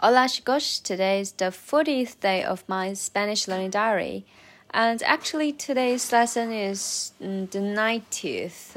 [0.00, 4.24] Hola chicos, today is the 40th day of my Spanish learning diary.
[4.70, 8.76] And actually, today's lesson is mm, the 90th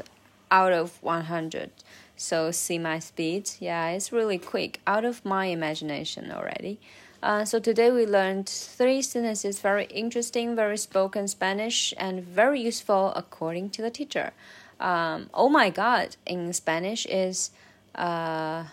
[0.50, 1.70] out of 100.
[2.16, 3.52] So, see my speed.
[3.60, 6.80] Yeah, it's really quick, out of my imagination already.
[7.22, 13.12] Uh, so, today we learned three sentences very interesting, very spoken Spanish, and very useful
[13.14, 14.32] according to the teacher.
[14.80, 17.52] Um, oh my god in Spanish is,
[17.94, 18.64] uh,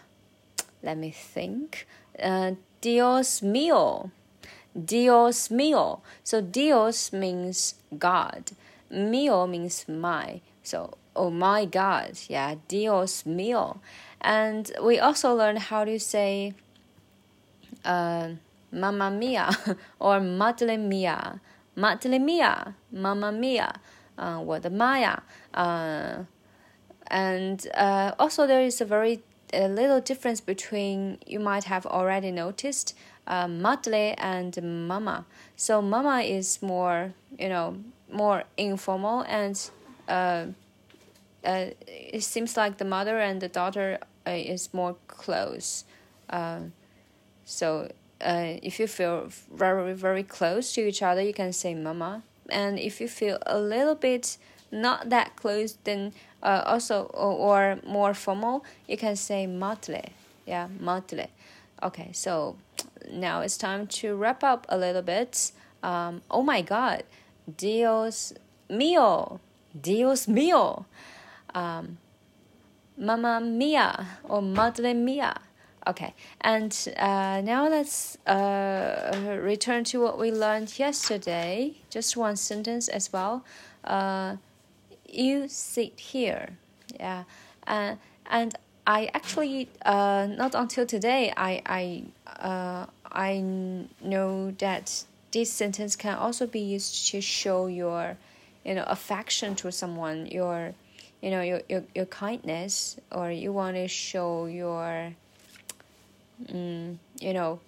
[0.83, 1.87] let me think
[2.23, 4.11] uh, Dios mío.
[4.75, 6.01] Dios mío.
[6.23, 8.53] So Dios means God.
[8.93, 10.41] Mío means my.
[10.63, 13.79] So oh my God, yeah, Dios mío.
[14.21, 16.55] And we also learned how to say
[17.85, 18.31] uh,
[18.73, 19.51] Mamma mia
[19.99, 21.41] or Madre mia.
[21.77, 23.75] Madre mia, Mamma mia,
[24.17, 25.23] uh, 我的妈呀.
[25.53, 26.25] Uh,
[27.09, 29.21] and uh, also there is a very
[29.54, 32.96] a little difference between you might have already noticed
[33.28, 35.26] uh, madre and mama.
[35.56, 37.78] So mama is more you know
[38.12, 39.70] more informal and
[40.08, 40.48] uh,
[41.44, 45.86] uh, it seems like the mother and the daughter uh, is more close.
[46.30, 46.62] Uh,
[47.46, 52.24] so uh, if you feel very very close to each other, you can say mama.
[52.50, 54.38] And if you feel a little bit
[54.72, 60.14] not that close, then uh, also or, or, more formal, you can say madre.
[60.46, 61.28] Yeah, madre.
[61.82, 62.56] Okay, so
[63.12, 65.52] now it's time to wrap up a little bit.
[65.82, 67.04] Um, oh my God,
[67.58, 68.34] Dios
[68.70, 69.40] mío,
[69.80, 70.86] Dios mío,
[71.56, 71.98] um,
[72.98, 75.36] Mamma mia or Madre mia.
[75.88, 81.78] Okay, and uh, now let's uh, return to what we learned yesterday.
[81.90, 83.44] Just one sentence as well.
[83.84, 84.36] Uh,
[85.12, 86.58] you sit here.
[87.00, 87.24] Yeah,
[87.68, 87.96] uh,
[88.30, 88.56] and
[88.88, 92.04] I actually uh, not until today I I
[92.40, 98.18] uh, I know that this sentence can also be used to show your
[98.66, 100.74] you know affection to someone your
[101.22, 105.14] you know your your, your kindness or you want to show your
[106.52, 107.60] um, you know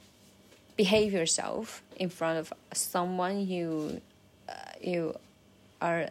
[0.78, 4.02] behave yourself in front of someone you
[4.50, 5.16] uh, you
[5.82, 6.10] are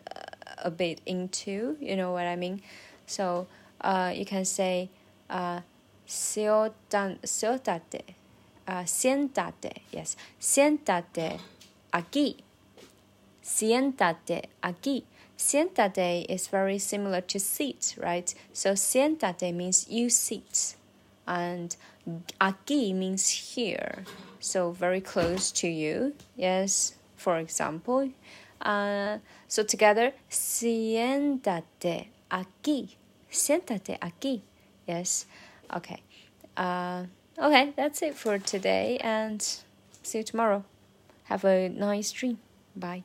[0.62, 2.62] a bit into, you know what I mean?
[3.06, 3.46] So
[3.80, 4.90] uh, you can say
[5.28, 5.60] uh,
[8.68, 8.84] uh,
[10.40, 11.40] siéntate
[11.92, 12.36] aquí,
[13.42, 15.04] siéntate aquí.
[15.36, 18.34] Siéntate is very similar to sit, right?
[18.52, 20.76] So siéntate means you sit,
[21.26, 21.74] and
[22.38, 24.04] aquí means here,
[24.38, 26.12] so very close to you.
[26.36, 28.10] Yes, for example,
[28.60, 32.96] uh, so together, siéntate aquí.
[33.30, 34.42] Siéntate aquí.
[34.86, 35.26] Yes.
[35.74, 36.02] Okay.
[36.56, 37.04] Uh,
[37.38, 39.40] okay, that's it for today, and
[40.02, 40.64] see you tomorrow.
[41.24, 42.38] Have a nice dream.
[42.76, 43.04] Bye.